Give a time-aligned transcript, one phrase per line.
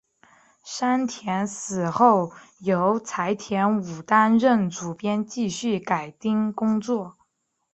[0.63, 7.17] 山田死后由柴田武担任主编继续改订工作。